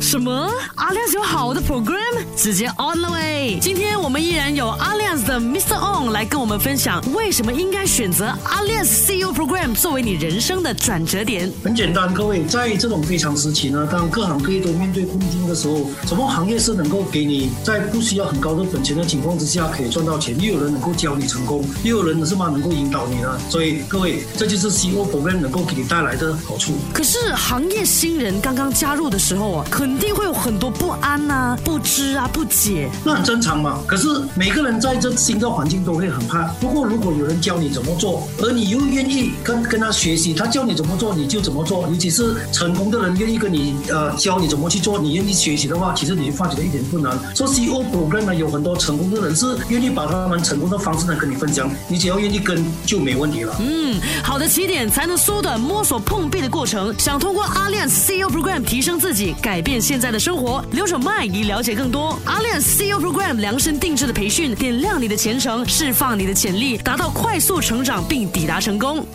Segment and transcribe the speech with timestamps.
[0.00, 0.50] 什么？
[0.76, 3.58] 阿亮有好的 program，直接 on the way！
[3.60, 5.76] 今天我们依然有阿亮的 Mr.
[5.76, 11.50] On 来跟我们分享，为什么应该选择阿亮 CEO program 作为你人生的转折点。
[11.64, 20.40] 很简单，各位，在这种非常时期呢，当各行各业都面对困境的时候，什么行业是能够给你在不需要很高的本钱的情况之下可以赚到钱？
[20.40, 23.38] 又有人能够教你成功，又有人是吗能够引导你呢？
[23.48, 26.74] 所以各位，这就是 CEO program 能够给你带来的好处。
[26.92, 32.88] 可是行业新人刚刚加入的时候啊，肯定会有很多不安啊、不知啊、不解。
[33.04, 33.80] 那很正常嘛。
[33.86, 34.06] 可是
[34.36, 36.44] 每个人在这新的环境都会很怕。
[36.60, 41.88] 不过如果有人教你怎么做，而你又愿意跟跟他学习，他教你怎么做你就怎么做。
[41.88, 47.18] 尤其是成功的人愿意跟你呃教你怎么去做，你愿意学习的话，其实你就发觉到一点不难。
[47.34, 53.54] 做 CEO program 呢，有很多成功的人是愿意把他们成功的方式呢跟你分享，你只要愿意跟就没问题了。
[53.60, 56.92] 嗯，好的起点才能缩短摸索碰壁的过程。
[56.98, 62.18] 想通过阿亮 CEO Program 提升自己，改变现在的生活，留守麦以了解更多。
[62.24, 69.06] 阿亮 CEO Program 量身定制的培训，点亮让你的前程，释放你的潜力，达到快速成长并抵达成功。